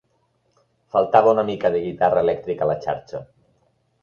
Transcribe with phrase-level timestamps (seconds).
[0.95, 3.23] Faltava una mica de guitarra elèctrica a la xarxa.